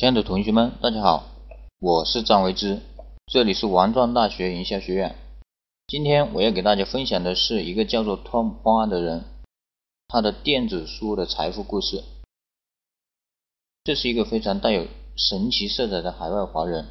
[0.00, 1.26] 亲爱的同学们，大家好，
[1.78, 2.80] 我是张维之，
[3.26, 5.14] 这里是王庄大学营销学院。
[5.86, 9.24] 今天我要给大家分享的是一个叫做 Tom 花的人，
[10.08, 12.02] 他的电子书的财富故事。
[13.84, 14.86] 这是一个非常带有
[15.18, 16.86] 神奇色彩的海外华人，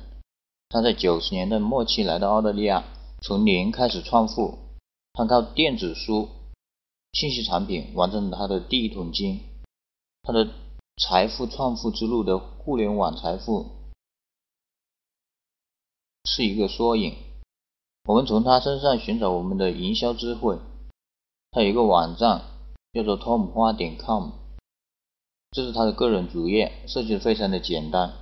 [0.70, 2.84] 他在九十年代末期来到澳大利亚，
[3.24, 4.60] 从零开始创富，
[5.14, 6.30] 他靠电子书、
[7.14, 9.40] 信息产品完成了他的第一桶金，
[10.22, 10.48] 他的。
[11.00, 13.68] 财富创富之路的互联网财富
[16.26, 17.16] 是一个缩影。
[18.04, 20.60] 我们从他身上寻找我们的营销智慧。
[21.52, 22.42] 他有一个网站
[22.92, 24.32] 叫做 tom 花点 com，
[25.52, 28.14] 这是他的个人主页，设计的非常的简单。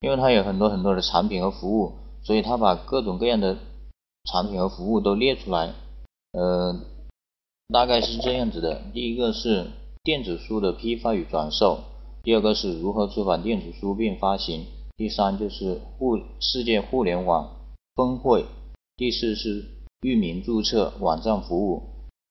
[0.00, 3.58] 因为他有很多很多的产品和服务，所以他把各种各样的
[4.30, 5.74] 产品和服务都列出来。
[6.32, 6.80] 呃，
[7.68, 9.72] 大概是这样子的：第一个是
[10.04, 11.80] 电子书的批发与转售。
[12.26, 17.54] 第二个是如何出版电子书并发行，第三就是互世界互联网
[17.94, 18.46] 峰会，
[18.96, 19.64] 第四是
[20.00, 21.84] 域名注册网站服务，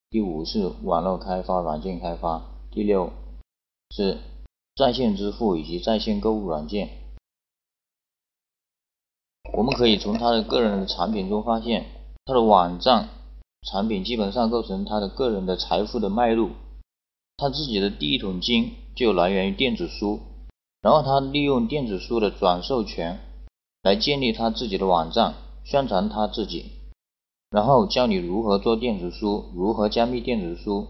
[0.09, 3.13] 第五是网络开发软件开发，第六
[3.91, 4.17] 是
[4.75, 6.89] 在线支付以及在线购物软件。
[9.53, 11.85] 我们可以从他的个人的产品中发现，
[12.25, 13.07] 他的网站
[13.61, 16.49] 产品基本上构成他的个人的财富的脉络，
[17.37, 18.73] 他自己的第一桶金。
[18.95, 20.21] 就来源于电子书，
[20.81, 23.19] 然后他利用电子书的转授权
[23.83, 25.33] 来建立他自己的网站，
[25.65, 26.71] 宣传他自己，
[27.49, 30.87] 然后教你如何做电子书，如何加密电子书，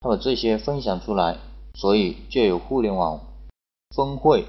[0.00, 1.38] 他把这些分享出来，
[1.74, 3.20] 所以就有互联网
[3.94, 4.44] 峰会，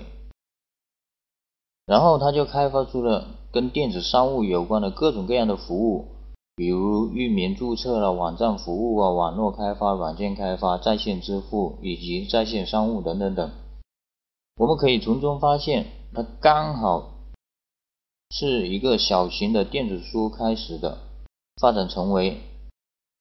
[1.85, 6.12] 然后他就开发出了跟电子商务有关的各种各样的服务。
[6.55, 13.51] 比如域名注册了、网站服务啊、网络开发、软件开发、在线支付以及在线商务等等等，
[14.57, 17.09] 我们可以从中发现，它刚好
[18.29, 20.99] 是一个小型的电子书开始的，
[21.59, 22.39] 发展成为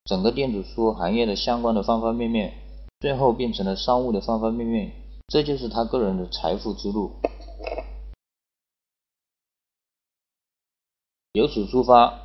[0.05, 2.53] 整个电子书行业的相关的方方面面，
[3.01, 4.93] 最后变成了商务的方方面面，
[5.29, 7.13] 这就是他个人的财富之路。
[11.33, 12.22] 由此出发。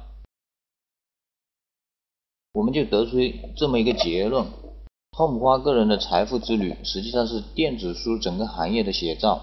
[2.53, 3.17] 我们就得出
[3.55, 4.45] 这么一个结论：
[5.11, 9.41] 汤姆花个人的财富之旅实际上是电子书整个行业的写照。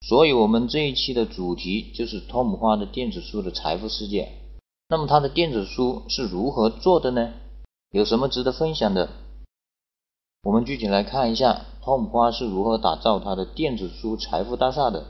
[0.00, 4.32] 所以，我们这一期的主题就是汤姆花的电子书的财富世界。
[4.88, 7.32] 那么，他的电子书是如何做的呢？
[7.90, 9.08] 有什么值得分享的？
[10.42, 15.06] 我们具体来看一下汤姆花是如何打造他的电子书财富大厦的。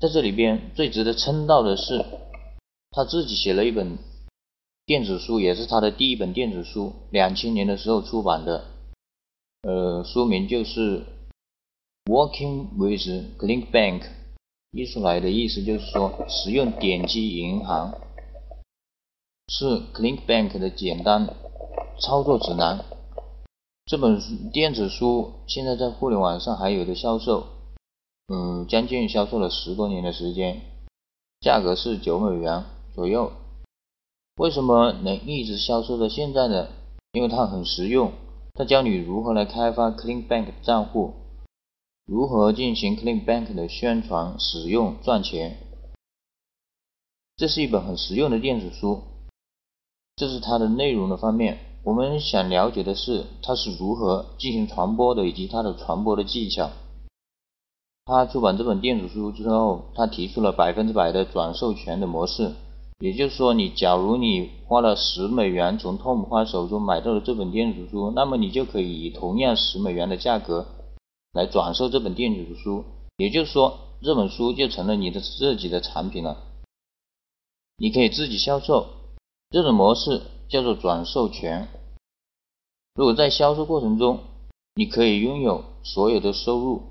[0.00, 2.04] 在这里边，最值得称道的是
[2.90, 3.98] 他自己写了一本。
[4.88, 8.64] 电子书也是他的第一本电子书，两千年的时候出版的，
[9.60, 11.00] 呃，书名就是
[12.06, 14.00] 《Working with Click Bank》，
[14.70, 17.98] 译出来的意思就是说，使用点击银行
[19.48, 21.34] 是 Click Bank 的简单
[22.00, 22.82] 操作指南。
[23.84, 24.18] 这本
[24.50, 27.46] 电子书现在在互联网上还有的销售，
[28.32, 30.62] 嗯，将近销售了十多年的时间，
[31.40, 33.30] 价格是九美元左右。
[34.38, 36.68] 为什么能一直销售到现在呢？
[37.12, 38.12] 因为它很实用，
[38.54, 41.12] 它教你如何来开发 Clean Bank 账户，
[42.06, 45.58] 如何进行 Clean Bank 的宣传、使用、赚钱。
[47.36, 49.02] 这是一本很实用的电子书。
[50.14, 51.58] 这是它的内容的方面。
[51.82, 56.70] 我们想了解的是它是如何进行传播的，以及它的传播的技巧。
[58.04, 62.52] 他出版这本电子书之后，他提出了百分之百的转授权的模式。
[62.98, 70.66] 也就是说，你假如你花了十美元从 Tom 花手中买到了这本电子书，那么你就可以以同样十美元的价格
[71.32, 72.84] 来转售这本电子书。
[73.18, 76.36] 也就是说，这本书就成了你的自己的产品了，
[77.76, 78.86] 你可以自己销售。
[79.50, 81.68] 这种模式叫做转授权。
[82.94, 84.18] 如果在销售过程中，
[84.74, 86.82] 你可以拥有所有的收入，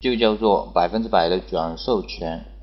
[0.00, 2.55] 就叫做百分之百的转授权。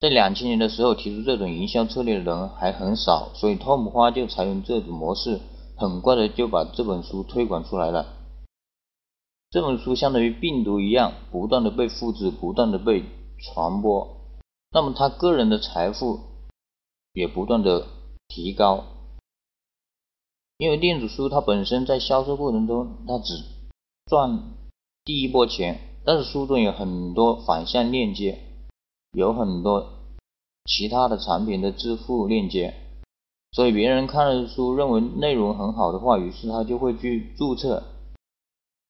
[0.00, 5.40] 在两千年的时候提出这种营销策略的人还很少，所以汤姆花就采用这种模式，
[5.76, 8.14] 很快的就把这本书推广出来了。
[9.50, 13.02] 这本书相当于病毒一样，不断的被复制，不断的被
[13.38, 14.06] 传播，
[14.70, 16.20] 那么他个人的财富
[17.12, 17.86] 也不断的
[18.28, 18.84] 提高。
[20.58, 23.44] 因为电子书它本身在销售过程中，它只
[24.06, 24.42] 赚
[25.04, 28.44] 第一波钱，但是书中有很多反向链接。
[29.18, 29.84] 有很多
[30.64, 32.72] 其他的产品的支付链接，
[33.50, 37.82] 所以别人看了书认为内容很好的话，于是他就会去注册，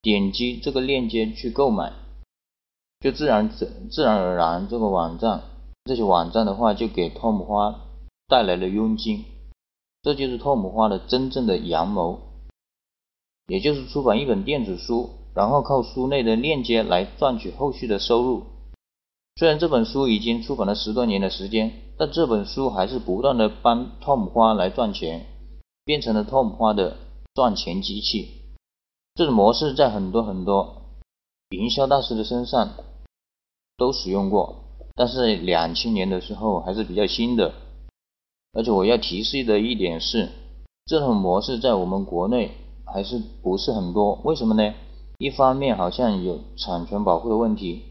[0.03, 1.95] 点击这个链接去购买，
[3.01, 5.45] 就自然自然而然这个网站
[5.85, 7.81] 这些网站的话就给拓姆花
[8.27, 9.25] 带来了佣金，
[10.03, 12.21] 这就是拓姆花的真正的阳谋，
[13.47, 18.43] 也就是出版一本电子书，然后靠书内的链接来赚取后续的收入。
[19.39, 25.27] 虽然这本书已经出版了十多年的时间，但这本书还是不断的帮拓姆花来赚钱，
[25.85, 26.97] 变成了拓姆花的
[27.35, 28.31] 赚钱机器。
[29.15, 30.83] 这种模式在很多很多
[31.51, 32.71] 营销大师的身上
[33.77, 34.57] 都使用过，
[34.97, 37.53] 但是两千年的时候还是比较新的。
[38.55, 40.31] 而且我要提示的一点是，
[40.87, 42.51] 这种模式在我们国内
[42.85, 44.21] 还是不是很多。
[44.25, 44.75] 为什么呢？
[45.19, 47.85] 一方面好像有产权保护的问题，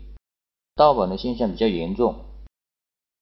[0.78, 2.16] 盗版的现象比较严重。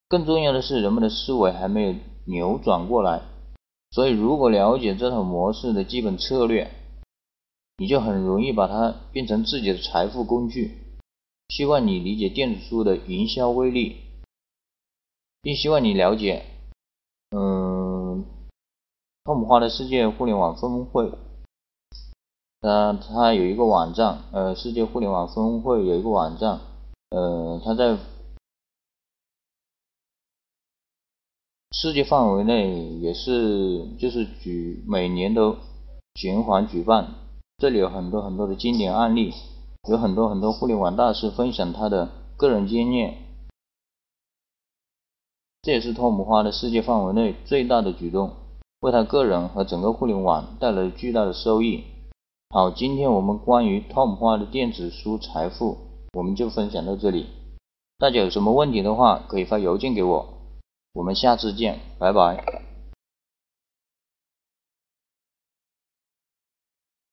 [0.07, 3.24] 更重要的是，人们的思维还没有扭转过来。
[3.92, 6.69] 所以，如果了解这套模式的基本策略，
[7.78, 10.78] 你就很容易把它变成自己的财富工具。
[11.50, 13.98] 希望你理解电子书的营销威力，
[15.42, 16.44] 并希望你了解，
[17.31, 18.25] 嗯，
[19.24, 21.12] 汤姆花的世界互联网峰会，
[22.62, 26.60] 它它有一个网站，呃，世界互联网峰会有一个网站，
[27.16, 27.98] 呃，它在
[31.72, 35.56] 世界范围内也是就是举每年都
[36.16, 37.16] 循环举办。
[37.58, 39.34] 这里有很多很多的经典案例，
[39.90, 43.16] 有很多很多互联网大师分享他的个人经验，
[45.62, 48.34] 这也是拓姆花的世界范围内最大的举动，
[48.82, 51.86] 为他个人和整个互联网带来巨大的收益。
[52.50, 55.78] 好，今天我们关于拓姆花的电子书财富，
[56.16, 57.26] 我们就分享到这里。
[58.00, 60.26] 大家有什么问题的话，可以发邮件给我。
[60.94, 62.55] 我们下次见，拜拜。